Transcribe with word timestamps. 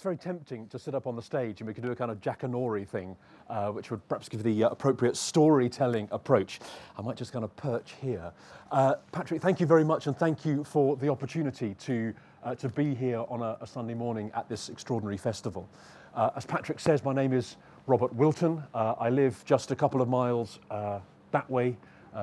it's 0.00 0.02
very 0.02 0.16
tempting 0.16 0.66
to 0.68 0.78
sit 0.78 0.94
up 0.94 1.06
on 1.06 1.14
the 1.14 1.20
stage 1.20 1.60
and 1.60 1.68
we 1.68 1.74
could 1.74 1.84
do 1.84 1.92
a 1.92 1.94
kind 1.94 2.10
of 2.10 2.22
Jackanory 2.22 2.88
thing, 2.88 3.14
uh, 3.50 3.68
which 3.68 3.90
would 3.90 4.08
perhaps 4.08 4.30
give 4.30 4.42
the 4.42 4.64
uh, 4.64 4.70
appropriate 4.70 5.14
storytelling 5.14 6.08
approach. 6.10 6.58
I 6.96 7.02
might 7.02 7.18
just 7.18 7.34
kind 7.34 7.44
of 7.44 7.54
perch 7.56 7.92
here. 8.00 8.32
Uh, 8.72 8.94
Patrick, 9.12 9.42
thank 9.42 9.60
you 9.60 9.66
very 9.66 9.84
much, 9.84 10.06
and 10.06 10.16
thank 10.16 10.42
you 10.42 10.64
for 10.64 10.96
the 10.96 11.10
opportunity 11.10 11.74
to, 11.80 12.14
uh, 12.42 12.54
to 12.54 12.70
be 12.70 12.94
here 12.94 13.26
on 13.28 13.42
a, 13.42 13.58
a, 13.60 13.66
Sunday 13.66 13.92
morning 13.92 14.30
at 14.34 14.48
this 14.48 14.70
extraordinary 14.70 15.18
festival. 15.18 15.68
Uh, 16.14 16.30
as 16.34 16.46
Patrick 16.46 16.80
says, 16.80 17.04
my 17.04 17.12
name 17.12 17.34
is 17.34 17.58
Robert 17.86 18.14
Wilton. 18.14 18.62
Uh, 18.72 18.94
I 18.98 19.10
live 19.10 19.44
just 19.44 19.70
a 19.70 19.76
couple 19.76 20.00
of 20.00 20.08
miles 20.08 20.60
that 20.70 21.50
way 21.50 21.76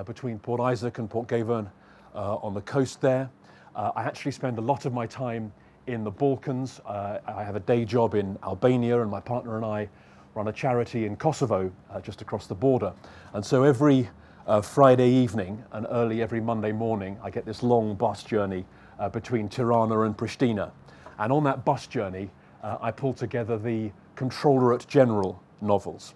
between 0.08 0.40
Port 0.40 0.62
Isaac 0.62 0.98
and 0.98 1.08
Port 1.08 1.28
Portgaverne 1.28 1.70
on 2.16 2.56
the 2.56 2.62
coast 2.62 3.02
there. 3.02 3.30
I 3.76 4.02
actually 4.02 4.32
spend 4.32 4.58
a 4.58 4.62
lot 4.62 4.86
of 4.86 4.94
my 4.94 5.06
time 5.06 5.54
in 5.88 6.04
the 6.04 6.12
Balkans. 6.12 6.80
Uh, 6.86 7.20
I 7.26 7.44
have 7.44 7.56
a 7.56 7.62
day 7.62 7.86
job 7.86 8.14
in 8.14 8.38
Albania, 8.44 9.02
and 9.02 9.10
my 9.10 9.20
partner 9.20 9.56
and 9.56 9.66
I 9.66 9.90
run 10.36 10.50
a 10.50 10.54
charity 10.54 11.06
in 11.06 11.16
Kosovo, 11.16 11.72
uh, 11.90 12.02
just 12.02 12.22
across 12.22 12.46
the 12.46 12.56
border. 12.56 12.94
And 13.34 13.44
so 13.44 13.64
every 13.64 14.10
uh, 14.46 14.62
Friday 14.62 15.10
evening 15.10 15.64
and 15.72 15.88
early 15.90 16.22
every 16.22 16.42
Monday 16.42 16.72
morning, 16.72 17.18
I 17.24 17.30
get 17.30 17.46
this 17.46 17.64
long 17.64 17.96
bus 17.96 18.24
journey 18.24 18.66
uh, 19.00 19.10
between 19.10 19.50
Tirana 19.50 20.02
and 20.02 20.16
Pristina. 20.16 20.72
And 21.18 21.34
on 21.34 21.44
that 21.46 21.66
bus 21.66 21.88
journey, 21.88 22.30
uh, 22.62 22.78
I 22.82 22.92
pull 22.92 23.14
together 23.14 23.58
the 23.58 23.92
Comptrollerate 24.16 24.88
General 24.88 25.42
novels. 25.62 26.14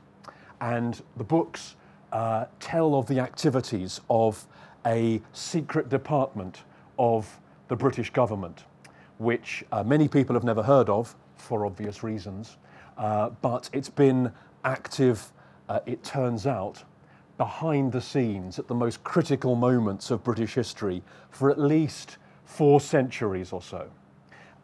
And 0.60 1.02
the 1.18 1.24
books 1.24 1.76
uh, 2.12 2.46
tell 2.60 2.96
of 2.96 3.08
the 3.08 3.20
activities 3.20 4.02
of 4.10 4.46
a 4.86 5.22
secret 5.34 5.90
department 5.90 6.64
of 7.00 7.40
the 7.70 7.76
British 7.76 8.10
government 8.10 8.66
which 9.22 9.64
uh, 9.72 9.84
many 9.84 10.08
people 10.08 10.34
have 10.34 10.44
never 10.44 10.64
heard 10.64 10.90
of 10.90 11.16
for 11.36 11.66
obvious 11.66 12.02
reasons, 12.02 12.58
uh, 12.98 13.30
but 13.42 13.70
it's 13.72 13.90
been 13.90 14.32
active, 14.64 15.32
uh, 15.70 15.80
it 15.86 16.04
turns 16.04 16.48
out, 16.48 16.84
behind 17.38 17.92
the 17.92 18.02
scenes 18.02 18.58
at 18.58 18.68
the 18.68 18.74
most 18.74 19.04
critical 19.04 19.56
moments 19.56 20.10
of 20.10 20.24
British 20.24 20.56
history 20.56 21.04
for 21.30 21.52
at 21.52 21.60
least 21.60 22.18
four 22.46 22.82
centuries 22.82 23.54
or 23.54 23.62
so. 23.62 23.88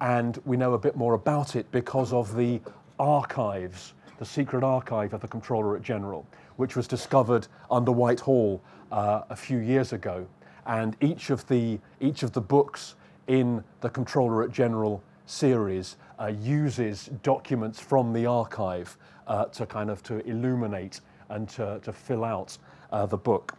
And 0.01 0.39
we 0.43 0.57
know 0.57 0.73
a 0.73 0.79
bit 0.79 0.95
more 0.95 1.13
about 1.13 1.55
it 1.55 1.69
because 1.71 2.11
of 2.11 2.35
the 2.35 2.59
archives, 2.99 3.93
the 4.17 4.25
secret 4.25 4.63
archive 4.63 5.13
of 5.13 5.21
the 5.21 5.27
Comptrollerate 5.27 5.83
General, 5.83 6.25
which 6.55 6.75
was 6.75 6.87
discovered 6.87 7.47
under 7.69 7.91
Whitehall 7.91 8.61
uh, 8.91 9.21
a 9.29 9.35
few 9.35 9.59
years 9.59 9.93
ago. 9.93 10.27
And 10.65 10.97
each 10.99 11.29
of 11.29 11.47
the, 11.47 11.79
each 11.99 12.23
of 12.23 12.33
the 12.33 12.41
books 12.41 12.95
in 13.27 13.63
the 13.81 13.89
Comptrollerate 13.89 14.51
General 14.51 15.03
series 15.25 15.97
uh, 16.19 16.27
uses 16.27 17.09
documents 17.21 17.79
from 17.79 18.13
the 18.13 18.25
archive 18.25 18.97
uh, 19.27 19.45
to 19.45 19.65
kind 19.65 19.89
of 19.89 20.01
to 20.03 20.25
illuminate 20.27 21.01
and 21.29 21.47
to, 21.49 21.79
to 21.83 21.91
fill 21.91 22.23
out 22.23 22.57
uh, 22.91 23.05
the 23.05 23.17
book. 23.17 23.53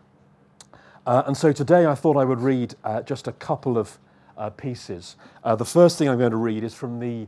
Uh, 1.06 1.22
and 1.26 1.36
so 1.36 1.52
today 1.52 1.86
I 1.86 1.94
thought 1.94 2.16
I 2.16 2.24
would 2.24 2.40
read 2.40 2.74
uh, 2.84 3.02
just 3.02 3.28
a 3.28 3.32
couple 3.32 3.78
of 3.78 3.98
uh, 4.36 4.50
pieces. 4.50 5.16
the 5.44 5.64
first 5.64 5.98
thing 5.98 6.08
I'm 6.08 6.18
going 6.18 6.30
to 6.30 6.36
read 6.36 6.62
is 6.64 6.74
from 6.74 7.00
the 7.00 7.26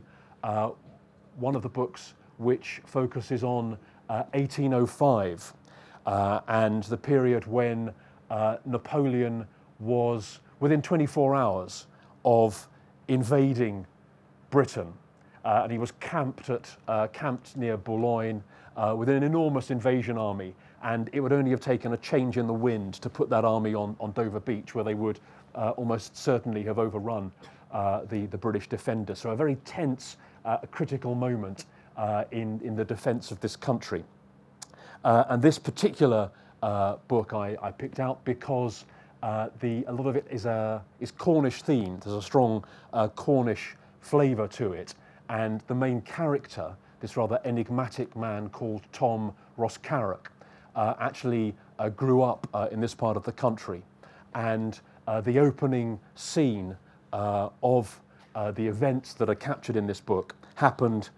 one 1.37 1.55
of 1.55 1.61
the 1.61 1.69
books 1.69 2.13
which 2.37 2.81
focuses 2.85 3.43
on 3.43 3.77
1805 4.07 5.53
and 6.05 6.83
the 6.83 6.97
period 6.97 7.45
when 7.47 7.93
Napoleon 8.65 9.45
was 9.79 10.39
within 10.59 10.81
24 10.81 11.35
hours 11.35 11.87
of 12.25 12.67
invading 13.07 13.85
Britain. 14.49 14.93
Uh, 15.43 15.61
and 15.63 15.71
he 15.71 15.77
was 15.77 15.91
camped, 15.99 16.49
at, 16.49 16.69
uh, 16.87 17.07
camped 17.07 17.57
near 17.57 17.77
Boulogne 17.77 18.43
uh, 18.77 18.95
with 18.97 19.09
an 19.09 19.23
enormous 19.23 19.71
invasion 19.71 20.17
army. 20.17 20.53
And 20.83 21.09
it 21.13 21.19
would 21.19 21.33
only 21.33 21.51
have 21.51 21.59
taken 21.59 21.93
a 21.93 21.97
change 21.97 22.37
in 22.37 22.47
the 22.47 22.53
wind 22.53 22.95
to 22.95 23.09
put 23.09 23.29
that 23.29 23.43
army 23.43 23.73
on, 23.73 23.95
on 23.99 24.11
Dover 24.11 24.39
Beach, 24.39 24.75
where 24.75 24.83
they 24.83 24.93
would 24.93 25.19
uh, 25.55 25.71
almost 25.71 26.15
certainly 26.15 26.63
have 26.63 26.79
overrun 26.79 27.31
uh, 27.71 28.01
the, 28.05 28.25
the 28.27 28.37
British 28.37 28.67
defenders. 28.67 29.19
So, 29.19 29.31
a 29.31 29.35
very 29.35 29.55
tense, 29.65 30.17
uh, 30.45 30.57
critical 30.71 31.15
moment 31.15 31.65
in, 32.31 32.59
in 32.63 32.75
the 32.75 32.85
defense 32.85 33.31
of 33.31 33.39
this 33.41 33.55
country. 33.55 34.03
and 35.03 35.41
this 35.41 35.59
particular 35.59 36.31
book 37.07 37.33
I, 37.33 37.57
I 37.61 37.71
picked 37.71 37.99
out 37.99 38.23
because 38.25 38.85
uh, 39.23 39.49
the, 39.59 39.83
a 39.87 39.91
lot 39.91 40.07
of 40.07 40.15
it 40.15 40.25
is, 40.29 40.45
uh, 40.45 40.79
is 40.99 41.11
Cornish 41.11 41.63
themed. 41.63 42.03
There's 42.03 42.15
a 42.15 42.21
strong 42.21 42.63
uh, 42.93 43.07
Cornish 43.09 43.75
flavour 43.99 44.47
to 44.49 44.73
it. 44.73 44.95
And 45.29 45.61
the 45.67 45.75
main 45.75 46.01
character, 46.01 46.75
this 46.99 47.15
rather 47.17 47.39
enigmatic 47.45 48.15
man 48.15 48.49
called 48.49 48.81
Tom 48.91 49.33
Roscarrock, 49.57 50.27
uh, 50.75 50.95
actually 50.99 51.55
uh, 51.79 51.89
grew 51.89 52.21
up 52.21 52.47
uh, 52.53 52.67
in 52.71 52.81
this 52.81 52.95
part 52.95 53.15
of 53.17 53.23
the 53.23 53.31
country. 53.31 53.83
And 54.33 54.79
the 55.25 55.39
opening 55.39 55.99
scene 56.15 56.77
of 57.11 58.01
the 58.33 58.65
events 58.65 59.13
that 59.15 59.29
are 59.29 59.35
captured 59.35 59.75
in 59.75 59.85
this 59.85 59.99
book 59.99 60.35
happened 60.55 61.09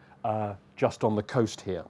just 0.75 1.03
on 1.03 1.15
the 1.15 1.21
coast 1.21 1.61
here. 1.61 1.83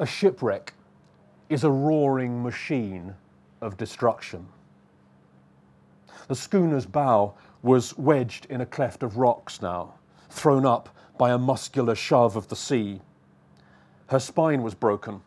A 0.00 0.06
shipwreck 0.06 0.72
is 1.48 1.64
a 1.64 1.70
roaring 1.70 2.42
machine 2.42 3.14
of 3.60 3.76
destruction. 3.76 4.46
The 6.28 6.34
schooner's 6.34 6.86
bow 6.86 7.34
was 7.62 7.96
wedged 7.96 8.46
in 8.46 8.60
a 8.60 8.66
cleft 8.66 9.02
of 9.02 9.16
rocks 9.16 9.62
now, 9.62 9.94
thrown 10.28 10.66
up 10.66 10.88
by 11.18 11.30
a 11.30 11.38
muscular 11.38 11.94
shove 11.94 12.36
of 12.36 12.48
the 12.48 12.56
sea. 12.56 13.00
Her 14.08 14.18
spine 14.18 14.62
was 14.62 14.74
broken, 14.74 15.22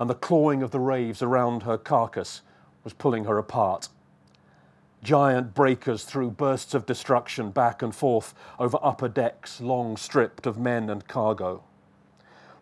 and 0.00 0.08
the 0.08 0.14
clawing 0.14 0.62
of 0.62 0.70
the 0.70 0.80
waves 0.80 1.22
around 1.22 1.62
her 1.62 1.78
carcass 1.78 2.42
was 2.84 2.92
pulling 2.92 3.24
her 3.24 3.38
apart. 3.38 3.88
Giant 5.02 5.54
breakers 5.54 6.04
threw 6.04 6.30
bursts 6.30 6.74
of 6.74 6.86
destruction 6.86 7.50
back 7.50 7.82
and 7.82 7.94
forth 7.94 8.34
over 8.58 8.78
upper 8.82 9.08
decks, 9.08 9.60
long 9.60 9.96
stripped 9.96 10.46
of 10.46 10.58
men 10.58 10.90
and 10.90 11.06
cargo. 11.06 11.62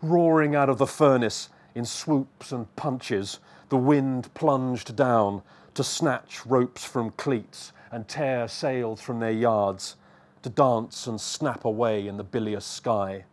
Roaring 0.03 0.55
out 0.55 0.69
of 0.69 0.79
the 0.79 0.87
furnace 0.87 1.49
in 1.77 1.85
swoops 1.85 2.53
and 2.53 2.75
punches, 2.75 3.39
the 3.69 3.77
wind 3.77 4.33
plunged 4.33 4.97
down 4.97 5.43
to 5.75 5.85
snatch 5.85 6.47
ropes 6.47 6.87
from 6.87 7.11
cleats 7.11 7.71
and 7.93 8.09
tear 8.09 8.49
sails 8.49 9.03
from 9.03 9.21
their 9.21 9.31
yards, 9.31 9.97
to 10.43 10.49
dance 10.49 11.07
and 11.07 11.21
snap 11.21 11.67
away 11.67 12.09
in 12.09 12.17
the 12.17 12.25
bilious 12.25 12.65
sky. 12.65 13.25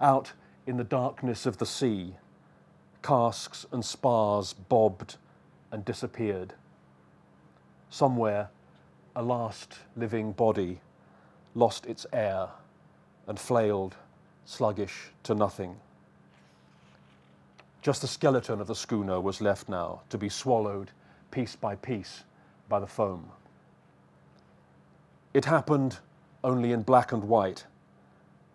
Out 0.00 0.32
in 0.64 0.76
the 0.76 0.84
darkness 0.84 1.44
of 1.44 1.58
the 1.58 1.66
sea, 1.66 2.14
casks 3.02 3.66
and 3.72 3.84
spars 3.84 4.52
bobbed 4.52 5.16
and 5.72 5.84
disappeared. 5.84 6.54
Somewhere, 7.90 8.50
a 9.16 9.22
last 9.22 9.74
living 9.96 10.30
body 10.30 10.80
lost 11.56 11.84
its 11.86 12.06
air 12.12 12.48
and 13.26 13.40
flailed, 13.40 13.96
sluggish 14.44 15.10
to 15.24 15.34
nothing. 15.34 15.80
Just 17.86 18.00
the 18.00 18.08
skeleton 18.08 18.60
of 18.60 18.66
the 18.66 18.74
schooner 18.74 19.20
was 19.20 19.40
left 19.40 19.68
now 19.68 20.00
to 20.08 20.18
be 20.18 20.28
swallowed 20.28 20.90
piece 21.30 21.54
by 21.54 21.76
piece 21.76 22.24
by 22.68 22.80
the 22.80 22.86
foam. 22.88 23.30
It 25.32 25.44
happened 25.44 26.00
only 26.42 26.72
in 26.72 26.82
black 26.82 27.12
and 27.12 27.22
white, 27.22 27.64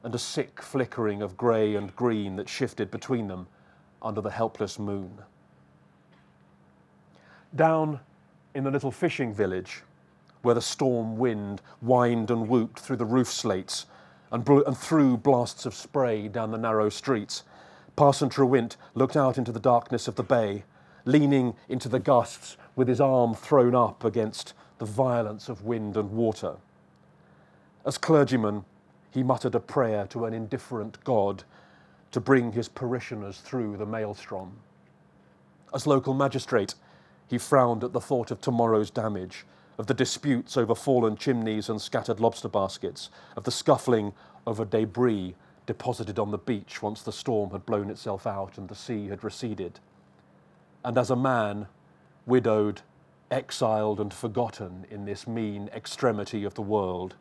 and 0.03 0.13
a 0.13 0.19
sick 0.19 0.61
flickering 0.61 1.21
of 1.21 1.37
grey 1.37 1.75
and 1.75 1.95
green 1.95 2.35
that 2.35 2.49
shifted 2.49 2.91
between 2.91 3.29
them 3.29 3.47
under 4.01 4.19
the 4.19 4.31
helpless 4.31 4.77
moon. 4.77 5.21
Down 7.55 8.01
in 8.53 8.65
the 8.65 8.71
little 8.71 8.91
fishing 8.91 9.33
village, 9.33 9.81
where 10.41 10.55
the 10.55 10.61
storm 10.61 11.15
wind 11.15 11.61
whined 11.79 12.31
and 12.31 12.49
whooped 12.49 12.81
through 12.81 12.97
the 12.97 13.05
roof 13.05 13.31
slates 13.31 13.85
and, 14.33 14.43
blew, 14.43 14.61
and 14.65 14.77
threw 14.77 15.15
blasts 15.15 15.65
of 15.65 15.73
spray 15.73 16.27
down 16.27 16.51
the 16.51 16.57
narrow 16.57 16.89
streets, 16.89 17.43
Parson 18.01 18.29
Trewint 18.29 18.77
looked 18.95 19.15
out 19.15 19.37
into 19.37 19.51
the 19.51 19.59
darkness 19.59 20.07
of 20.07 20.15
the 20.15 20.23
bay, 20.23 20.63
leaning 21.05 21.53
into 21.69 21.87
the 21.87 21.99
gusts 21.99 22.57
with 22.75 22.87
his 22.87 22.99
arm 22.99 23.35
thrown 23.35 23.75
up 23.75 24.03
against 24.03 24.55
the 24.79 24.85
violence 24.85 25.47
of 25.49 25.65
wind 25.65 25.95
and 25.95 26.09
water. 26.09 26.55
As 27.85 27.99
clergyman, 27.99 28.65
he 29.11 29.21
muttered 29.21 29.53
a 29.53 29.59
prayer 29.59 30.07
to 30.07 30.25
an 30.25 30.33
indifferent 30.33 30.97
God 31.03 31.43
to 32.09 32.19
bring 32.19 32.53
his 32.53 32.67
parishioners 32.67 33.37
through 33.37 33.77
the 33.77 33.85
maelstrom. 33.85 34.53
As 35.71 35.85
local 35.85 36.15
magistrate, 36.15 36.73
he 37.27 37.37
frowned 37.37 37.83
at 37.83 37.93
the 37.93 38.01
thought 38.01 38.31
of 38.31 38.41
tomorrow's 38.41 38.89
damage, 38.89 39.45
of 39.77 39.85
the 39.85 39.93
disputes 39.93 40.57
over 40.57 40.73
fallen 40.73 41.15
chimneys 41.15 41.69
and 41.69 41.79
scattered 41.79 42.19
lobster 42.19 42.49
baskets, 42.49 43.11
of 43.37 43.43
the 43.43 43.51
scuffling 43.51 44.13
over 44.47 44.65
debris 44.65 45.35
deposited 45.65 46.19
on 46.19 46.31
the 46.31 46.37
beach 46.37 46.81
once 46.81 47.01
the 47.01 47.11
storm 47.11 47.51
had 47.51 47.65
blown 47.65 47.89
itself 47.89 48.25
out 48.25 48.57
and 48.57 48.67
the 48.67 48.75
sea 48.75 49.07
had 49.07 49.23
receded. 49.23 49.79
And 50.83 50.97
as 50.97 51.11
a 51.11 51.15
man, 51.15 51.67
widowed, 52.25 52.81
exiled, 53.29 53.99
and 53.99 54.13
forgotten 54.13 54.85
in 54.89 55.05
this 55.05 55.27
mean 55.27 55.69
extremity 55.73 56.43
of 56.43 56.55
the 56.55 56.61
world, 56.61 57.15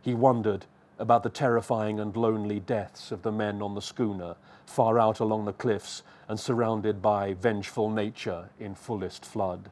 He 0.00 0.14
wondered 0.14 0.66
about 0.98 1.22
the 1.22 1.30
terrifying 1.30 1.98
and 1.98 2.16
lonely 2.16 2.60
deaths 2.60 3.10
of 3.10 3.22
the 3.22 3.32
men 3.32 3.60
on 3.60 3.74
the 3.74 3.82
schooner, 3.82 4.36
far 4.66 4.98
out 4.98 5.20
along 5.20 5.44
the 5.44 5.52
cliffs 5.52 6.02
and 6.28 6.38
surrounded 6.38 7.02
by 7.02 7.34
vengeful 7.34 7.90
nature 7.90 8.50
in 8.58 8.74
fullest 8.74 9.24
flood. 9.24 9.70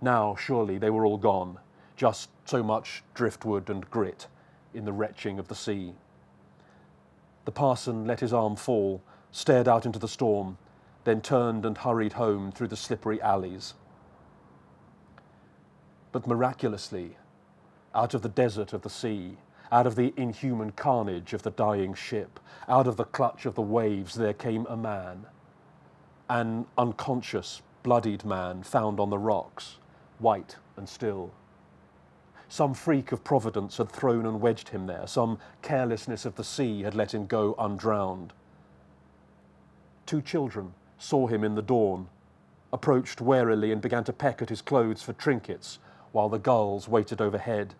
Now, 0.00 0.36
surely, 0.36 0.78
they 0.78 0.90
were 0.90 1.06
all 1.06 1.16
gone, 1.16 1.58
just 1.96 2.28
so 2.44 2.62
much 2.62 3.02
driftwood 3.14 3.70
and 3.70 3.90
grit 3.90 4.26
in 4.74 4.84
the 4.84 4.92
retching 4.92 5.38
of 5.38 5.48
the 5.48 5.54
sea. 5.54 5.94
The 7.46 7.52
parson 7.52 8.06
let 8.06 8.20
his 8.20 8.32
arm 8.32 8.56
fall, 8.56 9.02
stared 9.30 9.68
out 9.68 9.86
into 9.86 10.00
the 10.00 10.08
storm, 10.08 10.58
then 11.04 11.20
turned 11.20 11.64
and 11.64 11.78
hurried 11.78 12.14
home 12.14 12.50
through 12.50 12.66
the 12.66 12.76
slippery 12.76 13.22
alleys. 13.22 13.74
But 16.10 16.26
miraculously, 16.26 17.16
out 17.94 18.14
of 18.14 18.22
the 18.22 18.28
desert 18.28 18.72
of 18.72 18.82
the 18.82 18.90
sea, 18.90 19.38
out 19.70 19.86
of 19.86 19.94
the 19.94 20.12
inhuman 20.16 20.72
carnage 20.72 21.32
of 21.32 21.42
the 21.42 21.52
dying 21.52 21.94
ship, 21.94 22.40
out 22.68 22.88
of 22.88 22.96
the 22.96 23.04
clutch 23.04 23.46
of 23.46 23.54
the 23.54 23.62
waves, 23.62 24.16
there 24.16 24.32
came 24.32 24.66
a 24.66 24.76
man, 24.76 25.26
an 26.28 26.66
unconscious, 26.76 27.62
bloodied 27.84 28.24
man 28.24 28.64
found 28.64 28.98
on 28.98 29.10
the 29.10 29.18
rocks, 29.18 29.76
white 30.18 30.56
and 30.76 30.88
still. 30.88 31.30
Some 32.48 32.74
freak 32.74 33.12
of 33.12 33.24
providence 33.24 33.76
had 33.78 33.90
thrown 33.90 34.24
and 34.24 34.40
wedged 34.40 34.68
him 34.68 34.86
there, 34.86 35.06
some 35.06 35.38
carelessness 35.62 36.24
of 36.24 36.36
the 36.36 36.44
sea 36.44 36.82
had 36.82 36.94
let 36.94 37.12
him 37.12 37.26
go 37.26 37.54
undrowned. 37.58 38.32
Two 40.06 40.22
children 40.22 40.72
saw 40.98 41.26
him 41.26 41.42
in 41.42 41.56
the 41.56 41.62
dawn, 41.62 42.08
approached 42.72 43.20
warily 43.20 43.72
and 43.72 43.82
began 43.82 44.04
to 44.04 44.12
peck 44.12 44.40
at 44.40 44.48
his 44.48 44.62
clothes 44.62 45.02
for 45.02 45.12
trinkets 45.12 45.78
while 46.12 46.28
the 46.28 46.38
gulls 46.38 46.88
waited 46.88 47.20
overhead. 47.20 47.74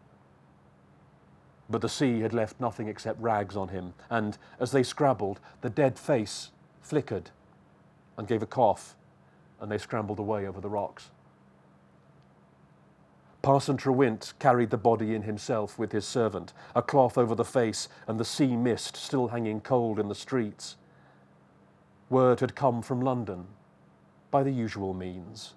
But 1.70 1.80
the 1.80 1.88
sea 1.88 2.20
had 2.20 2.32
left 2.32 2.60
nothing 2.60 2.88
except 2.88 3.20
rags 3.20 3.56
on 3.56 3.68
him, 3.68 3.94
and 4.10 4.36
as 4.60 4.72
they 4.72 4.82
scrabbled, 4.82 5.40
the 5.60 5.70
dead 5.70 5.98
face 5.98 6.50
flickered 6.80 7.30
and 8.16 8.28
gave 8.28 8.42
a 8.42 8.46
cough, 8.46 8.96
and 9.60 9.70
they 9.70 9.78
scrambled 9.78 10.18
away 10.18 10.46
over 10.46 10.60
the 10.60 10.68
rocks. 10.68 11.10
Parson 13.46 13.76
Trewint 13.76 14.32
carried 14.40 14.70
the 14.70 14.76
body 14.76 15.14
in 15.14 15.22
himself 15.22 15.78
with 15.78 15.92
his 15.92 16.04
servant, 16.04 16.52
a 16.74 16.82
cloth 16.82 17.16
over 17.16 17.36
the 17.36 17.44
face 17.44 17.88
and 18.08 18.18
the 18.18 18.24
sea 18.24 18.56
mist 18.56 18.96
still 18.96 19.28
hanging 19.28 19.60
cold 19.60 20.00
in 20.00 20.08
the 20.08 20.16
streets. 20.16 20.76
Word 22.10 22.40
had 22.40 22.56
come 22.56 22.82
from 22.82 23.00
London 23.00 23.46
by 24.32 24.42
the 24.42 24.50
usual 24.50 24.94
means 24.94 25.54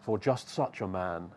for 0.00 0.16
just 0.16 0.48
such 0.48 0.80
a 0.80 0.86
man 0.86 1.32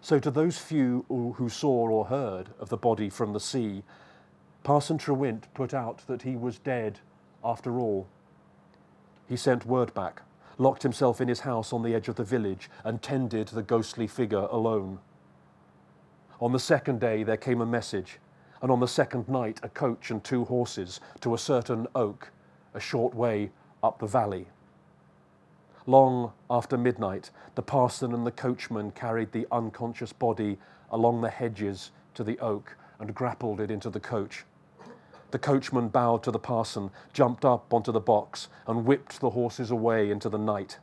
so, 0.00 0.18
to 0.18 0.30
those 0.30 0.56
few 0.56 1.04
who 1.08 1.48
saw 1.50 1.88
or 1.88 2.06
heard 2.06 2.48
of 2.58 2.70
the 2.70 2.76
body 2.78 3.10
from 3.10 3.34
the 3.34 3.40
sea, 3.40 3.84
Parson 4.64 4.96
Trewint 4.96 5.44
put 5.54 5.74
out 5.74 6.06
that 6.06 6.22
he 6.22 6.34
was 6.34 6.58
dead 6.58 6.98
after 7.44 7.78
all. 7.78 8.08
He 9.28 9.36
sent 9.36 9.66
word 9.66 9.92
back, 9.92 10.22
locked 10.62 10.82
himself 10.82 11.20
in 11.20 11.28
his 11.28 11.40
house 11.40 11.72
on 11.72 11.82
the 11.82 11.94
edge 11.94 12.08
of 12.08 12.16
the 12.16 12.24
village, 12.24 12.70
and 12.84 13.02
tended 13.02 13.48
the 13.48 13.62
ghostly 13.62 14.06
figure 14.06 14.46
alone. 14.50 14.98
On 16.40 16.52
the 16.52 16.58
second 16.58 17.00
day, 17.00 17.22
there 17.22 17.36
came 17.36 17.60
a 17.60 17.66
message, 17.66 18.18
and 18.62 18.70
on 18.70 18.80
the 18.80 18.88
second 18.88 19.28
night, 19.28 19.60
a 19.62 19.68
coach 19.68 20.10
and 20.10 20.22
two 20.22 20.44
horses 20.44 21.00
to 21.20 21.34
a 21.34 21.38
certain 21.38 21.86
oak, 21.94 22.30
a 22.74 22.80
short 22.80 23.14
way 23.14 23.50
up 23.82 23.98
the 23.98 24.06
valley. 24.06 24.46
Long 25.86 26.32
after 26.48 26.78
midnight, 26.78 27.30
the 27.56 27.62
parson 27.62 28.14
and 28.14 28.24
the 28.24 28.30
coachman 28.30 28.92
carried 28.92 29.32
the 29.32 29.48
unconscious 29.50 30.12
body 30.12 30.58
along 30.92 31.20
the 31.20 31.30
hedges 31.30 31.90
to 32.14 32.22
the 32.22 32.38
oak 32.38 32.76
and 33.00 33.14
grappled 33.14 33.60
it 33.60 33.70
into 33.70 33.90
the 33.90 33.98
coach. 33.98 34.44
The 35.32 35.38
coachman 35.38 35.88
bowed 35.88 36.22
to 36.22 36.30
the 36.30 36.38
parson, 36.38 36.90
jumped 37.12 37.44
up 37.44 37.74
onto 37.74 37.90
the 37.90 38.00
box, 38.00 38.48
and 38.66 38.84
whipped 38.84 39.20
the 39.20 39.30
horses 39.30 39.70
away 39.70 40.10
into 40.10 40.28
the 40.28 40.38
night. 40.38 40.78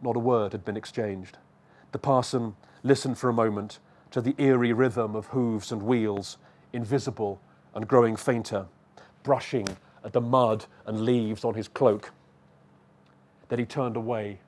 Not 0.00 0.16
a 0.16 0.20
word 0.20 0.52
had 0.52 0.64
been 0.64 0.76
exchanged. 0.76 1.38
The 1.92 1.98
parson 1.98 2.54
listened 2.82 3.18
for 3.18 3.28
a 3.28 3.34
moment 3.34 3.80
to 4.12 4.20
the 4.20 4.34
eerie 4.38 4.72
rhythm 4.72 5.16
of 5.16 5.26
hooves 5.26 5.72
and 5.72 5.82
wheels, 5.82 6.38
invisible 6.72 7.40
and 7.74 7.88
growing 7.88 8.16
fainter, 8.16 8.66
brushing 9.24 9.66
at 10.04 10.12
the 10.12 10.20
mud 10.20 10.66
and 10.86 11.00
leaves 11.00 11.44
on 11.44 11.54
his 11.54 11.68
cloak 11.68 12.12
then 13.50 13.58
he 13.58 13.66
turned 13.66 13.96
away 13.96 14.38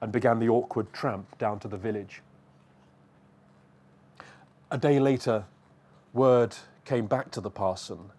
and 0.00 0.12
began 0.12 0.38
the 0.38 0.48
awkward 0.48 0.92
tramp 0.92 1.36
down 1.38 1.58
to 1.58 1.66
the 1.66 1.76
village. 1.76 2.22
A 4.70 4.78
day 4.78 5.00
later, 5.00 5.44
word 6.12 6.54
came 6.90 7.06
back 7.06 7.30
to 7.30 7.40
the 7.40 7.48
parson, 7.48 8.10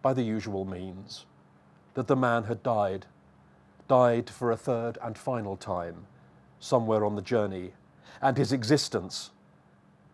by 0.00 0.14
the 0.14 0.22
usual 0.22 0.64
means, 0.64 1.26
that 1.94 2.06
the 2.06 2.14
man 2.14 2.44
had 2.44 2.62
died, 2.62 3.04
died 3.88 4.30
for 4.30 4.52
a 4.52 4.56
third 4.56 4.96
and 5.02 5.18
final 5.18 5.56
time, 5.56 6.06
somewhere 6.60 7.04
on 7.04 7.16
the 7.16 7.20
journey, 7.20 7.72
and 8.22 8.36
his 8.36 8.52
existence, 8.52 9.32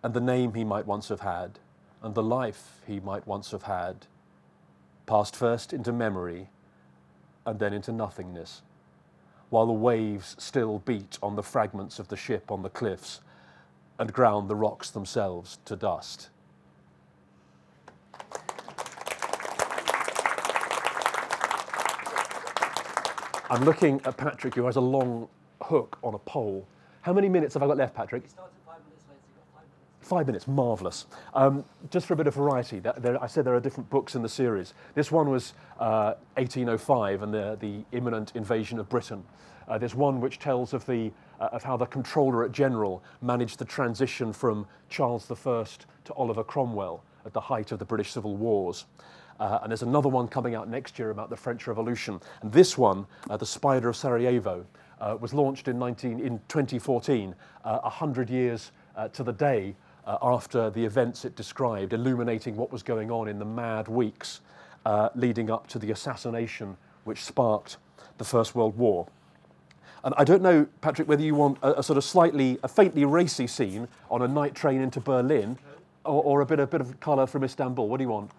and 0.02 0.14
the 0.14 0.22
name 0.22 0.54
he 0.54 0.64
might 0.64 0.86
once 0.86 1.10
have 1.10 1.20
had, 1.20 1.58
and 2.02 2.14
the 2.14 2.22
life 2.22 2.80
he 2.86 2.98
might 2.98 3.26
once 3.26 3.50
have 3.50 3.64
had, 3.64 4.06
passed 5.04 5.36
first 5.36 5.74
into 5.74 5.92
memory 5.92 6.48
and 7.44 7.58
then 7.58 7.74
into 7.74 7.92
nothingness 7.92 8.62
while 9.50 9.66
the 9.66 9.72
waves 9.72 10.34
still 10.38 10.78
beat 10.78 11.18
on 11.22 11.36
the 11.36 11.42
fragments 11.42 11.98
of 11.98 12.08
the 12.08 12.16
ship 12.16 12.50
on 12.50 12.62
the 12.62 12.70
cliffs 12.70 13.20
and 13.98 14.14
ground 14.14 14.48
the 14.48 14.56
rocks 14.56 14.90
themselves 14.90 15.58
to 15.66 15.76
dust. 15.76 16.30
I'm 23.50 23.64
looking 23.64 24.00
at 24.04 24.16
Patrick, 24.16 24.54
who 24.54 24.64
has 24.66 24.76
a 24.76 24.80
long 24.80 25.28
hook 25.60 25.98
on 26.04 26.14
a 26.14 26.18
pole. 26.18 26.68
How 27.02 27.12
many 27.12 27.28
minutes 27.28 27.54
have 27.54 27.64
I 27.64 27.66
got 27.66 27.76
left, 27.76 27.96
Patrick? 27.96 28.22
Five 29.98 30.26
minutes, 30.28 30.46
marvellous. 30.46 31.06
Um, 31.34 31.64
just 31.90 32.06
for 32.06 32.14
a 32.14 32.16
bit 32.16 32.28
of 32.28 32.34
variety, 32.34 32.78
there, 32.78 33.20
I 33.20 33.26
said 33.26 33.44
there 33.44 33.54
are 33.56 33.60
different 33.60 33.90
books 33.90 34.14
in 34.14 34.22
the 34.22 34.28
series. 34.28 34.74
This 34.94 35.10
one 35.10 35.30
was 35.30 35.54
uh, 35.80 36.14
1805 36.34 37.22
and 37.22 37.34
the, 37.34 37.56
the 37.60 37.82
imminent 37.90 38.36
invasion 38.36 38.78
of 38.78 38.88
Britain. 38.88 39.24
Uh, 39.66 39.78
there's 39.78 39.96
one 39.96 40.20
which 40.20 40.38
tells 40.38 40.72
of, 40.72 40.86
the, 40.86 41.10
uh, 41.40 41.48
of 41.50 41.64
how 41.64 41.76
the 41.76 41.86
Controller 41.86 42.48
General 42.48 43.02
managed 43.20 43.58
the 43.58 43.64
transition 43.64 44.32
from 44.32 44.64
Charles 44.88 45.28
I 45.28 45.64
to 46.04 46.12
Oliver 46.14 46.44
Cromwell 46.44 47.02
at 47.26 47.32
the 47.32 47.40
height 47.40 47.72
of 47.72 47.80
the 47.80 47.84
British 47.84 48.12
Civil 48.12 48.36
Wars. 48.36 48.86
Uh, 49.40 49.60
and 49.62 49.70
there's 49.72 49.82
another 49.82 50.08
one 50.08 50.28
coming 50.28 50.54
out 50.54 50.68
next 50.68 50.98
year 50.98 51.10
about 51.10 51.30
the 51.30 51.36
French 51.36 51.66
Revolution. 51.66 52.20
And 52.42 52.52
this 52.52 52.76
one, 52.76 53.06
uh, 53.28 53.38
The 53.38 53.46
Spider 53.46 53.88
of 53.88 53.96
Sarajevo, 53.96 54.66
uh, 55.00 55.16
was 55.18 55.32
launched 55.32 55.66
in, 55.66 55.78
19, 55.78 56.20
in 56.20 56.38
2014, 56.48 57.34
uh, 57.64 57.78
100 57.78 58.28
years 58.28 58.70
to 59.14 59.24
the 59.24 59.32
day 59.32 59.74
uh, 60.06 60.18
after 60.20 60.68
the 60.70 60.84
events 60.84 61.24
it 61.24 61.34
described, 61.36 61.94
illuminating 61.94 62.54
what 62.54 62.70
was 62.70 62.82
going 62.82 63.10
on 63.10 63.28
in 63.28 63.38
the 63.38 63.44
mad 63.44 63.88
weeks 63.88 64.40
uh, 64.84 65.08
leading 65.14 65.50
up 65.50 65.66
to 65.68 65.78
the 65.78 65.90
assassination 65.90 66.76
which 67.04 67.24
sparked 67.24 67.78
the 68.18 68.24
First 68.24 68.54
World 68.54 68.76
War. 68.76 69.06
And 70.04 70.14
I 70.18 70.24
don't 70.24 70.42
know, 70.42 70.66
Patrick, 70.80 71.08
whether 71.08 71.22
you 71.22 71.34
want 71.34 71.58
a, 71.62 71.78
a 71.78 71.82
sort 71.82 71.96
of 71.96 72.04
slightly, 72.04 72.58
a 72.62 72.68
faintly 72.68 73.04
racy 73.04 73.46
scene 73.46 73.88
on 74.10 74.22
a 74.22 74.28
night 74.28 74.54
train 74.54 74.80
into 74.80 75.00
Berlin, 75.00 75.58
or, 76.04 76.22
or 76.22 76.40
a 76.40 76.46
bit, 76.46 76.58
a 76.58 76.66
bit 76.66 76.80
of 76.80 76.98
colour 77.00 77.26
from 77.26 77.44
Istanbul. 77.44 77.88
What 77.88 77.98
do 77.98 78.04
you 78.04 78.10
want? 78.10 78.30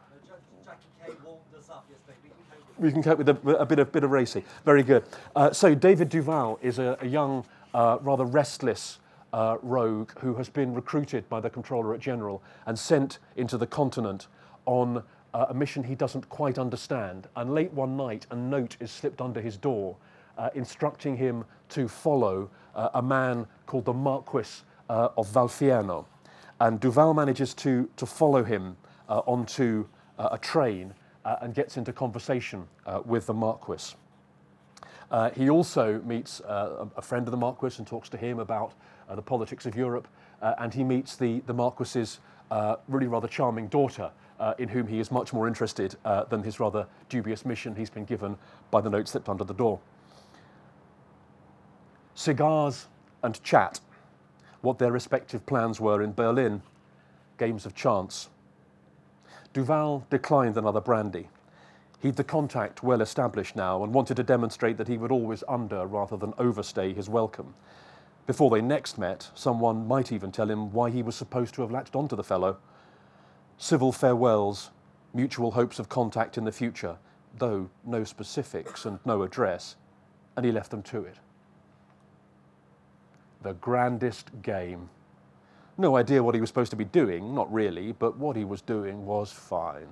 We 2.82 2.92
can 2.92 3.04
cope 3.04 3.20
with 3.20 3.30
a, 3.30 3.38
a, 3.60 3.66
bit 3.66 3.78
of 3.78 3.92
bit 3.92 4.04
of 4.04 4.10
racy. 4.10 4.44
Very 4.66 4.82
good. 4.82 5.04
Uh, 5.36 5.52
so 5.52 5.76
David 5.76 6.10
Duval 6.10 6.58
is 6.64 6.80
a, 6.80 6.98
a 7.00 7.08
young, 7.08 7.46
uh, 7.76 8.00
rather 8.02 8.26
restless 8.26 8.98
uh, 9.34 9.58
rogue 9.62 10.10
who 10.18 10.34
has 10.34 10.50
been 10.50 10.74
recruited 10.74 11.30
by 11.30 11.40
the 11.40 11.50
Controller 11.50 11.96
General 12.00 12.42
and 12.66 12.78
sent 12.78 13.20
into 13.36 13.56
the 13.56 13.68
continent 13.68 14.26
on 14.66 15.04
uh, 15.36 15.46
a 15.50 15.54
mission 15.54 15.84
he 15.84 15.94
doesn't 15.94 16.28
quite 16.30 16.58
understand. 16.58 17.28
And 17.36 17.54
late 17.54 17.72
one 17.72 17.96
night, 17.96 18.26
a 18.32 18.36
note 18.36 18.78
is 18.80 18.90
slipped 18.90 19.22
under 19.22 19.42
his 19.42 19.58
door 19.58 19.96
uh, 20.40 20.50
instructing 20.56 21.16
him 21.16 21.46
to 21.70 21.88
follow 21.88 22.50
uh, 22.74 22.90
a 22.96 23.02
man 23.02 23.46
called 23.68 23.86
the 23.86 23.94
Marquis 23.94 24.64
of 24.90 25.32
Valfierno. 25.32 26.06
And 26.60 26.80
Duval 26.80 27.14
manages 27.14 27.54
to, 27.54 27.88
to 27.96 28.08
follow 28.08 28.44
him 28.44 28.76
onto 29.08 29.86
a 30.18 30.38
train 30.38 30.96
and 31.26 31.54
gets 31.54 31.78
into 31.78 31.94
conversation 31.94 32.68
with 33.06 33.26
the 33.26 33.34
Marquis. 33.34 33.96
Uh, 35.12 35.30
he 35.32 35.50
also 35.50 36.02
meets 36.06 36.40
uh, 36.42 36.86
a 36.96 37.02
friend 37.02 37.28
of 37.28 37.32
the 37.32 37.38
Marquis 37.38 37.76
and 37.78 37.86
talks 37.86 38.08
to 38.08 38.18
him 38.18 38.40
about 38.40 38.74
uh, 39.10 39.16
the 39.16 39.22
politics 39.22 39.66
of 39.66 39.76
Europe, 39.76 40.08
uh, 40.42 40.56
and 40.60 40.74
he 40.74 40.84
meets 40.86 41.18
the, 41.18 41.42
the 41.48 41.54
Marquis's 41.54 42.20
uh, 42.50 42.78
really 42.88 43.08
rather 43.08 43.28
charming 43.28 43.68
daughter, 43.68 44.10
uh, 44.40 44.54
in 44.58 44.70
whom 44.70 44.88
he 44.88 45.00
is 45.00 45.12
much 45.12 45.34
more 45.34 45.48
interested 45.48 45.96
uh, 46.06 46.24
than 46.26 46.42
his 46.42 46.60
rather 46.60 46.88
dubious 47.10 47.46
mission 47.46 47.76
he's 47.76 47.90
been 47.90 48.06
given 48.06 48.38
by 48.72 48.80
the 48.80 48.90
note 48.90 49.08
slipped 49.08 49.28
under 49.28 49.44
the 49.44 49.54
door. 49.54 49.80
Cigars 52.16 52.88
and 53.22 53.42
chat, 53.44 53.82
what 54.62 54.80
their 54.80 54.92
respective 54.92 55.46
plans 55.46 55.80
were 55.80 56.02
in 56.02 56.14
Berlin, 56.14 56.62
games 57.38 57.66
of 57.66 57.76
chance. 57.76 58.30
Duval 59.54 60.06
declined 60.10 60.58
another 60.58 60.80
brandy. 60.80 61.28
He'd 62.00 62.16
the 62.16 62.24
contact 62.24 62.84
well 62.84 63.02
established 63.02 63.56
now 63.56 63.84
and 63.84 63.94
wanted 63.94 64.16
to 64.16 64.24
demonstrate 64.24 64.78
that 64.78 64.88
he 64.88 64.98
would 64.98 65.12
always 65.12 65.44
under 65.48 65.86
rather 65.86 66.18
than 66.18 66.34
overstay 66.38 66.94
his 66.94 67.10
welcome. 67.10 67.54
Before 68.26 68.50
they 68.50 68.62
next 68.62 68.98
met, 68.98 69.30
someone 69.36 69.88
might 69.88 70.12
even 70.12 70.32
tell 70.32 70.50
him 70.50 70.72
why 70.72 70.90
he 70.90 71.04
was 71.04 71.16
supposed 71.16 71.54
to 71.56 71.62
have 71.62 71.72
latched 71.72 71.96
onto 71.96 72.16
the 72.16 72.24
fellow. 72.24 72.58
Civil 73.58 73.92
farewells, 73.92 74.72
mutual 75.14 75.52
hopes 75.52 75.80
of 75.80 75.90
contact 75.90 76.38
in 76.38 76.46
the 76.46 76.52
future, 76.52 76.98
though 77.38 77.70
no 77.86 78.04
specifics 78.04 78.86
and 78.86 79.00
no 79.06 79.22
address, 79.22 79.76
and 80.38 80.46
he 80.46 80.52
left 80.52 80.72
them 80.72 80.82
to 80.84 81.04
it. 81.04 81.18
The 83.42 83.54
grandest 83.54 84.30
game. 84.42 84.90
No 85.82 85.98
idea 85.98 86.22
what 86.22 86.36
he 86.36 86.42
was 86.42 86.52
supposed 86.52 86.70
to 86.70 86.76
be 86.76 86.86
doing, 86.86 87.34
not 87.34 87.52
really, 87.52 87.94
but 87.94 88.16
what 88.16 88.36
he 88.36 88.46
was 88.46 88.62
doing 88.62 89.04
was 89.04 89.32
fine. 89.32 89.88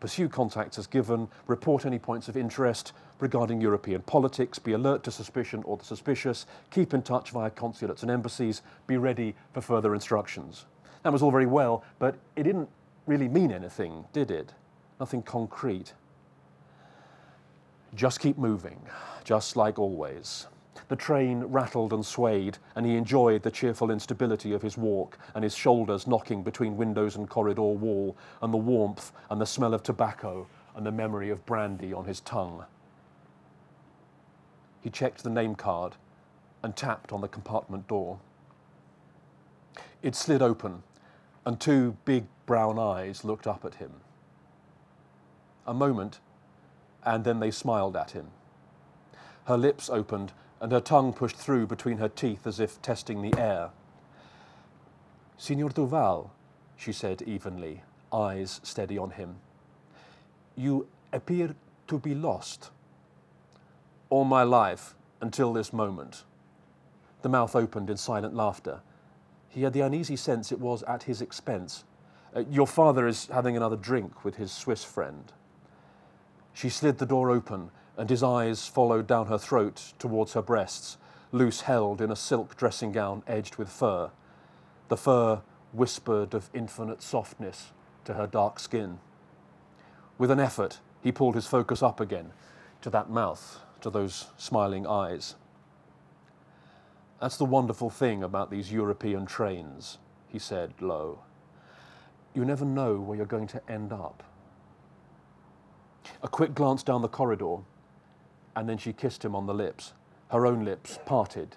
Pursue 0.00 0.28
contacts 0.28 0.76
as 0.76 0.88
given, 0.88 1.28
report 1.46 1.86
any 1.86 2.00
points 2.00 2.26
of 2.26 2.36
interest 2.36 2.92
regarding 3.20 3.60
European 3.60 4.02
politics, 4.02 4.58
be 4.58 4.72
alert 4.72 5.04
to 5.04 5.12
suspicion 5.12 5.62
or 5.66 5.76
the 5.76 5.84
suspicious, 5.84 6.46
keep 6.72 6.94
in 6.94 7.00
touch 7.00 7.30
via 7.30 7.48
consulates 7.50 8.02
and 8.02 8.10
embassies, 8.10 8.62
be 8.88 8.96
ready 8.96 9.36
for 9.52 9.60
further 9.60 9.94
instructions. 9.94 10.66
That 11.04 11.12
was 11.12 11.22
all 11.22 11.30
very 11.30 11.46
well, 11.46 11.84
but 12.00 12.16
it 12.34 12.42
didn't 12.42 12.68
really 13.06 13.28
mean 13.28 13.52
anything, 13.52 14.06
did 14.12 14.32
it? 14.32 14.52
Nothing 14.98 15.22
concrete. 15.22 15.92
Just 17.94 18.18
keep 18.18 18.36
moving, 18.36 18.80
just 19.22 19.54
like 19.54 19.78
always. 19.78 20.48
The 20.88 20.96
train 20.96 21.44
rattled 21.44 21.92
and 21.92 22.04
swayed, 22.04 22.58
and 22.74 22.84
he 22.84 22.96
enjoyed 22.96 23.42
the 23.42 23.50
cheerful 23.50 23.90
instability 23.90 24.52
of 24.52 24.62
his 24.62 24.76
walk 24.76 25.18
and 25.34 25.42
his 25.42 25.54
shoulders 25.54 26.06
knocking 26.06 26.42
between 26.42 26.76
windows 26.76 27.16
and 27.16 27.28
corridor 27.28 27.62
wall, 27.62 28.16
and 28.42 28.52
the 28.52 28.58
warmth 28.58 29.12
and 29.30 29.40
the 29.40 29.46
smell 29.46 29.74
of 29.74 29.82
tobacco 29.82 30.46
and 30.74 30.84
the 30.84 30.92
memory 30.92 31.30
of 31.30 31.46
brandy 31.46 31.92
on 31.92 32.04
his 32.04 32.20
tongue. 32.20 32.64
He 34.80 34.90
checked 34.90 35.22
the 35.22 35.30
name 35.30 35.54
card 35.54 35.96
and 36.62 36.76
tapped 36.76 37.12
on 37.12 37.20
the 37.20 37.28
compartment 37.28 37.88
door. 37.88 38.18
It 40.02 40.14
slid 40.14 40.42
open, 40.42 40.82
and 41.46 41.58
two 41.58 41.96
big 42.04 42.26
brown 42.46 42.78
eyes 42.78 43.24
looked 43.24 43.46
up 43.46 43.64
at 43.64 43.76
him. 43.76 43.92
A 45.66 45.72
moment, 45.72 46.20
and 47.04 47.24
then 47.24 47.40
they 47.40 47.50
smiled 47.50 47.96
at 47.96 48.10
him. 48.10 48.28
Her 49.46 49.56
lips 49.56 49.88
opened 49.88 50.32
and 50.64 50.72
her 50.72 50.80
tongue 50.80 51.12
pushed 51.12 51.36
through 51.36 51.66
between 51.66 51.98
her 51.98 52.08
teeth 52.08 52.46
as 52.46 52.58
if 52.58 52.80
testing 52.80 53.20
the 53.20 53.38
air. 53.38 53.68
Signor 55.36 55.68
Duval, 55.68 56.32
she 56.74 56.90
said 56.90 57.20
evenly, 57.20 57.82
eyes 58.10 58.60
steady 58.62 58.96
on 58.96 59.10
him. 59.10 59.36
You 60.56 60.86
appear 61.12 61.54
to 61.88 61.98
be 61.98 62.14
lost. 62.14 62.70
All 64.08 64.24
my 64.24 64.42
life, 64.42 64.94
until 65.20 65.52
this 65.52 65.70
moment. 65.70 66.24
The 67.20 67.28
mouth 67.28 67.54
opened 67.54 67.90
in 67.90 67.98
silent 67.98 68.34
laughter. 68.34 68.80
He 69.50 69.64
had 69.64 69.74
the 69.74 69.82
uneasy 69.82 70.16
sense 70.16 70.50
it 70.50 70.60
was 70.60 70.82
at 70.84 71.02
his 71.02 71.20
expense. 71.20 71.84
Uh, 72.34 72.42
your 72.50 72.66
father 72.66 73.06
is 73.06 73.26
having 73.26 73.54
another 73.54 73.76
drink 73.76 74.24
with 74.24 74.36
his 74.36 74.50
Swiss 74.50 74.82
friend. 74.82 75.30
She 76.54 76.70
slid 76.70 76.96
the 76.96 77.04
door 77.04 77.30
open 77.30 77.70
and 77.96 78.10
his 78.10 78.22
eyes 78.22 78.66
followed 78.66 79.06
down 79.06 79.26
her 79.26 79.38
throat 79.38 79.92
towards 79.98 80.32
her 80.32 80.42
breasts, 80.42 80.96
loose 81.32 81.62
held 81.62 82.00
in 82.00 82.10
a 82.10 82.16
silk 82.16 82.56
dressing 82.56 82.92
gown 82.92 83.22
edged 83.26 83.56
with 83.56 83.68
fur. 83.68 84.10
The 84.88 84.96
fur 84.96 85.42
whispered 85.72 86.34
of 86.34 86.50
infinite 86.54 87.02
softness 87.02 87.72
to 88.04 88.14
her 88.14 88.26
dark 88.26 88.58
skin. 88.58 88.98
With 90.18 90.30
an 90.30 90.40
effort, 90.40 90.80
he 91.02 91.12
pulled 91.12 91.34
his 91.34 91.46
focus 91.46 91.82
up 91.82 92.00
again 92.00 92.32
to 92.82 92.90
that 92.90 93.10
mouth, 93.10 93.60
to 93.80 93.90
those 93.90 94.26
smiling 94.36 94.86
eyes. 94.86 95.34
That's 97.20 97.36
the 97.36 97.44
wonderful 97.44 97.90
thing 97.90 98.22
about 98.22 98.50
these 98.50 98.72
European 98.72 99.26
trains, 99.26 99.98
he 100.28 100.38
said 100.38 100.74
low. 100.80 101.20
You 102.34 102.44
never 102.44 102.64
know 102.64 102.96
where 102.96 103.16
you're 103.16 103.26
going 103.26 103.46
to 103.48 103.62
end 103.70 103.92
up. 103.92 104.22
A 106.22 106.28
quick 106.28 106.54
glance 106.54 106.82
down 106.82 107.02
the 107.02 107.08
corridor 107.08 107.58
and 108.56 108.68
then 108.68 108.78
she 108.78 108.92
kissed 108.92 109.24
him 109.24 109.34
on 109.34 109.46
the 109.46 109.54
lips. 109.54 109.92
Her 110.30 110.46
own 110.46 110.64
lips 110.64 110.98
parted, 111.04 111.56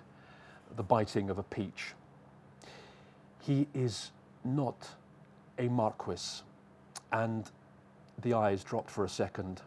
the 0.75 0.84
biting 0.84 1.30
of 1.30 1.38
a 1.38 1.44
peach. 1.44 1.94
He 3.42 3.68
is 3.74 4.12
not 4.44 4.89
a 5.58 5.68
marquis, 5.68 6.42
and 7.12 7.50
the 8.22 8.34
eyes 8.34 8.63
dropped 8.63 8.89
for 8.89 9.06
a 9.06 9.10
second. 9.10 9.62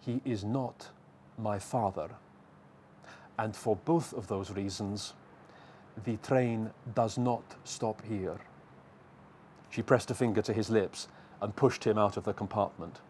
He 0.00 0.20
is 0.24 0.44
not 0.44 0.88
my 1.38 1.58
father, 1.58 2.10
and 3.38 3.54
for 3.54 3.76
both 3.76 4.12
of 4.12 4.28
those 4.28 4.50
reasons, 4.50 5.14
the 6.04 6.16
train 6.18 6.70
does 6.94 7.16
not 7.16 7.42
stop 7.64 8.02
here. 8.04 8.38
She 9.70 9.82
pressed 9.82 10.10
a 10.10 10.14
finger 10.14 10.42
to 10.42 10.52
his 10.52 10.70
lips 10.70 11.08
and 11.40 11.54
pushed 11.54 11.84
him 11.84 11.98
out 11.98 12.16
of 12.16 12.24
the 12.24 12.32
compartment. 12.32 13.00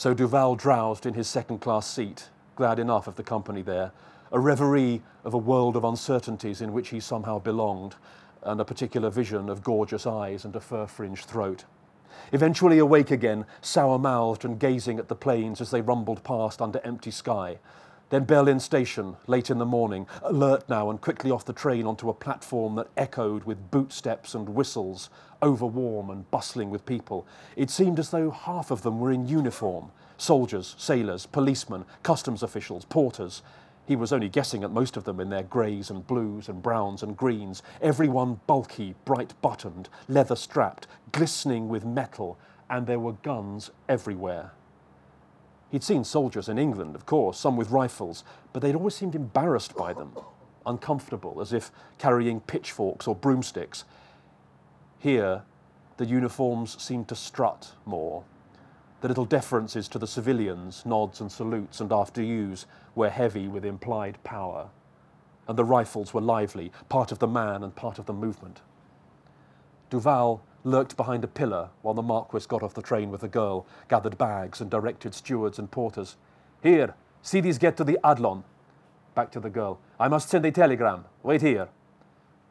So 0.00 0.14
Duval 0.14 0.56
drowsed 0.56 1.04
in 1.04 1.12
his 1.12 1.28
second 1.28 1.58
class 1.58 1.86
seat, 1.86 2.30
glad 2.56 2.78
enough 2.78 3.06
of 3.06 3.16
the 3.16 3.22
company 3.22 3.60
there, 3.60 3.92
a 4.32 4.40
reverie 4.40 5.02
of 5.24 5.34
a 5.34 5.36
world 5.36 5.76
of 5.76 5.84
uncertainties 5.84 6.62
in 6.62 6.72
which 6.72 6.88
he 6.88 7.00
somehow 7.00 7.38
belonged, 7.38 7.96
and 8.42 8.58
a 8.62 8.64
particular 8.64 9.10
vision 9.10 9.50
of 9.50 9.62
gorgeous 9.62 10.06
eyes 10.06 10.46
and 10.46 10.56
a 10.56 10.60
fur 10.60 10.86
fringed 10.86 11.26
throat. 11.26 11.66
Eventually 12.32 12.78
awake 12.78 13.10
again, 13.10 13.44
sour 13.60 13.98
mouthed 13.98 14.42
and 14.42 14.58
gazing 14.58 14.98
at 14.98 15.08
the 15.08 15.14
plains 15.14 15.60
as 15.60 15.70
they 15.70 15.82
rumbled 15.82 16.24
past 16.24 16.62
under 16.62 16.80
empty 16.82 17.10
sky, 17.10 17.58
then 18.08 18.24
Berlin 18.24 18.58
station, 18.58 19.18
late 19.26 19.50
in 19.50 19.58
the 19.58 19.66
morning, 19.66 20.06
alert 20.22 20.66
now 20.66 20.88
and 20.88 21.00
quickly 21.00 21.30
off 21.30 21.44
the 21.44 21.52
train 21.52 21.86
onto 21.86 22.08
a 22.08 22.14
platform 22.14 22.74
that 22.74 22.88
echoed 22.96 23.44
with 23.44 23.70
bootsteps 23.70 24.34
and 24.34 24.48
whistles, 24.48 25.10
overwarm 25.42 26.10
and 26.10 26.30
bustling 26.30 26.70
with 26.70 26.86
people. 26.86 27.26
It 27.56 27.70
seemed 27.70 27.98
as 27.98 28.10
though 28.10 28.30
half 28.30 28.70
of 28.70 28.82
them 28.82 28.98
were 28.98 29.12
in 29.12 29.28
uniform 29.28 29.90
soldiers, 30.20 30.74
sailors, 30.78 31.26
policemen, 31.26 31.84
customs 32.02 32.42
officials, 32.42 32.84
porters. 32.84 33.42
He 33.86 33.96
was 33.96 34.12
only 34.12 34.28
guessing 34.28 34.62
at 34.62 34.70
most 34.70 34.96
of 34.96 35.04
them 35.04 35.18
in 35.18 35.30
their 35.30 35.42
greys 35.42 35.90
and 35.90 36.06
blues 36.06 36.48
and 36.48 36.62
browns 36.62 37.02
and 37.02 37.16
greens, 37.16 37.62
everyone 37.80 38.40
bulky, 38.46 38.94
bright 39.04 39.34
buttoned, 39.40 39.88
leather 40.08 40.36
strapped, 40.36 40.86
glistening 41.12 41.68
with 41.68 41.84
metal, 41.84 42.38
and 42.68 42.86
there 42.86 43.00
were 43.00 43.14
guns 43.14 43.70
everywhere. 43.88 44.52
He'd 45.70 45.82
seen 45.82 46.04
soldiers 46.04 46.48
in 46.48 46.58
England, 46.58 46.94
of 46.94 47.06
course, 47.06 47.38
some 47.38 47.56
with 47.56 47.70
rifles, 47.70 48.24
but 48.52 48.60
they'd 48.60 48.74
always 48.74 48.94
seemed 48.94 49.14
embarrassed 49.14 49.74
by 49.74 49.92
them, 49.92 50.12
uncomfortable, 50.66 51.40
as 51.40 51.52
if 51.52 51.70
carrying 51.98 52.40
pitchforks 52.40 53.06
or 53.06 53.14
broomsticks. 53.14 53.84
Here, 55.00 55.44
the 55.96 56.04
uniforms 56.04 56.80
seemed 56.80 57.08
to 57.08 57.14
strut 57.14 57.72
more. 57.86 58.22
The 59.00 59.08
little 59.08 59.24
deferences 59.24 59.88
to 59.88 59.98
the 59.98 60.06
civilians, 60.06 60.84
nods 60.84 61.22
and 61.22 61.32
salutes 61.32 61.80
and 61.80 61.90
after 61.90 62.22
yous, 62.22 62.66
were 62.94 63.08
heavy 63.08 63.48
with 63.48 63.64
implied 63.64 64.22
power. 64.24 64.68
And 65.48 65.58
the 65.58 65.64
rifles 65.64 66.12
were 66.12 66.20
lively, 66.20 66.70
part 66.90 67.12
of 67.12 67.18
the 67.18 67.26
man 67.26 67.62
and 67.62 67.74
part 67.74 67.98
of 67.98 68.04
the 68.04 68.12
movement. 68.12 68.60
Duval 69.88 70.42
lurked 70.64 70.98
behind 70.98 71.24
a 71.24 71.28
pillar 71.28 71.70
while 71.80 71.94
the 71.94 72.02
Marquis 72.02 72.44
got 72.46 72.62
off 72.62 72.74
the 72.74 72.82
train 72.82 73.10
with 73.10 73.22
the 73.22 73.28
girl, 73.28 73.66
gathered 73.88 74.18
bags, 74.18 74.60
and 74.60 74.70
directed 74.70 75.14
stewards 75.14 75.58
and 75.58 75.70
porters. 75.70 76.16
Here, 76.62 76.94
see 77.22 77.40
these 77.40 77.56
get 77.56 77.78
to 77.78 77.84
the 77.84 77.98
Adlon. 78.04 78.44
Back 79.14 79.32
to 79.32 79.40
the 79.40 79.48
girl. 79.48 79.80
I 79.98 80.08
must 80.08 80.28
send 80.28 80.44
a 80.44 80.52
telegram. 80.52 81.06
Wait 81.22 81.40
here. 81.40 81.68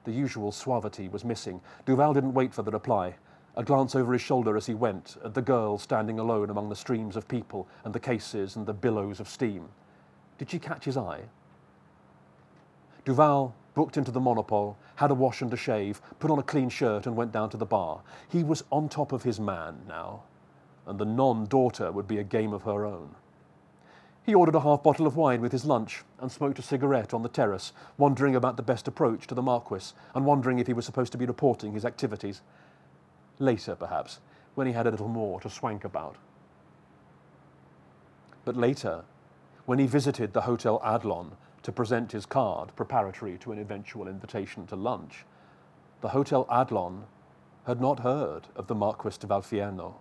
The 0.10 0.16
usual 0.16 0.51
suavity 0.51 1.08
was 1.08 1.24
missing. 1.24 1.62
Duval 1.86 2.16
didn't 2.16 2.34
wait 2.34 2.51
for 2.51 2.63
the 2.63 2.72
reply. 2.72 3.13
A 3.56 3.63
glance 3.63 3.94
over 3.94 4.12
his 4.12 4.24
shoulder 4.24 4.58
as 4.58 4.66
he 4.66 4.74
went 4.74 5.18
at 5.24 5.36
the 5.36 5.42
girl 5.44 5.78
standing 5.78 6.18
alone 6.18 6.50
among 6.50 6.68
the 6.68 6.75
streams 6.75 7.16
of 7.16 7.28
people 7.28 7.68
and 7.84 7.94
the 7.94 8.00
cases 8.00 8.56
and 8.56 8.66
the 8.66 8.74
billows 8.74 9.20
of 9.20 9.30
steam. 9.30 9.70
Did 10.39 10.50
she 10.50 10.58
catch 10.58 10.86
his 10.86 10.98
eye? 10.98 11.25
Duval 13.06 13.54
booked 13.75 13.98
into 13.98 14.10
the 14.10 14.20
monopole, 14.20 14.75
had 14.96 15.12
a 15.12 15.13
wash 15.13 15.44
and 15.44 15.54
a 15.54 15.58
shave, 15.58 16.01
put 16.18 16.32
on 16.32 16.39
a 16.39 16.44
clean 16.44 16.70
shirt, 16.70 17.06
and 17.06 17.16
went 17.16 17.32
down 17.32 17.51
to 17.51 17.58
the 17.58 17.63
bar. 17.63 18.01
He 18.30 18.44
was 18.44 18.63
on 18.72 18.89
top 18.89 19.12
of 19.12 19.22
his 19.22 19.39
man 19.39 19.84
now, 19.88 20.24
and 20.88 20.98
the 20.98 21.06
non 21.06 21.46
daughter 21.46 21.92
would 21.92 22.08
be 22.08 22.18
a 22.18 22.24
game 22.24 22.51
of 22.51 22.63
her 22.63 22.84
own. 22.84 23.13
He 24.26 24.36
ordered 24.36 24.56
a 24.56 24.62
half 24.62 24.84
bottle 24.84 25.08
of 25.08 25.16
wine 25.16 25.42
with 25.42 25.52
his 25.52 25.66
lunch 25.66 26.04
and 26.20 26.32
smoked 26.32 26.60
a 26.60 26.62
cigarette 26.62 27.14
on 27.14 27.24
the 27.24 27.30
terrace, 27.30 27.74
wondering 27.98 28.36
about 28.36 28.58
the 28.58 28.64
best 28.64 28.88
approach 28.88 29.26
to 29.28 29.36
the 29.36 29.42
Marquis 29.42 29.94
and 30.14 30.26
wondering 30.26 30.60
if 30.60 30.68
he 30.68 30.74
was 30.74 30.86
supposed 30.86 31.12
to 31.14 31.18
be 31.18 31.26
reporting 31.26 31.74
his 31.74 31.86
activities. 31.86 32.42
Later, 33.40 33.76
perhaps, 33.76 34.20
when 34.56 34.68
he 34.68 34.74
had 34.74 34.88
a 34.88 34.92
little 34.92 35.08
more 35.08 35.40
to 35.42 35.50
swank 35.50 35.84
about. 35.84 36.18
But 38.46 38.56
later, 38.56 39.04
when 39.66 39.80
he 39.80 39.88
visited 39.88 40.34
the 40.34 40.42
Hotel 40.42 40.80
Adlon 40.84 41.32
to 41.64 41.72
present 41.72 42.12
his 42.12 42.26
card 42.26 42.76
preparatory 42.76 43.38
to 43.38 43.52
an 43.52 43.60
eventual 43.60 44.08
invitation 44.08 44.66
to 44.68 44.76
lunch. 44.76 45.26
The 46.02 46.10
Hotel 46.10 46.46
Adlon 46.46 47.04
had 47.66 47.82
not 47.82 48.00
heard 48.00 48.48
of 48.56 48.68
the 48.68 48.76
Marquis 48.76 49.18
de 49.20 49.28
Valfierno. 49.28 49.96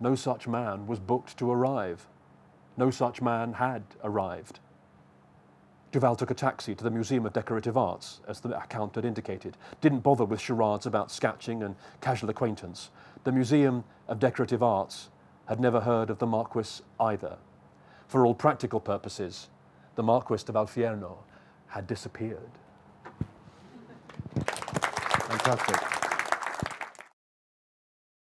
No 0.00 0.14
such 0.14 0.48
man 0.48 0.86
was 0.86 0.98
booked 0.98 1.36
to 1.38 1.50
arrive. 1.50 2.06
No 2.76 2.90
such 2.90 3.20
man 3.20 3.54
had 3.54 3.82
arrived. 4.02 4.60
Duval 5.92 6.16
took 6.16 6.30
a 6.30 6.34
taxi 6.34 6.74
to 6.74 6.82
the 6.82 6.90
Museum 6.90 7.26
of 7.26 7.34
Decorative 7.34 7.76
Arts, 7.76 8.20
as 8.26 8.40
the 8.40 8.58
account 8.58 8.94
had 8.94 9.04
indicated, 9.04 9.58
didn't 9.82 10.00
bother 10.00 10.24
with 10.24 10.40
charades 10.40 10.86
about 10.86 11.10
sketching 11.10 11.62
and 11.62 11.76
casual 12.00 12.30
acquaintance. 12.30 12.90
The 13.24 13.32
Museum 13.32 13.84
of 14.08 14.18
Decorative 14.18 14.62
Arts 14.62 15.10
had 15.46 15.60
never 15.60 15.80
heard 15.80 16.08
of 16.08 16.18
the 16.18 16.26
Marquis 16.26 16.82
either. 16.98 17.36
For 18.08 18.24
all 18.24 18.34
practical 18.34 18.80
purposes, 18.80 19.48
the 19.96 20.02
Marquis 20.02 20.44
de 20.46 20.52
Valfierno 20.52 21.18
had 21.66 21.86
disappeared. 21.86 22.50
Fantastic. 24.46 26.01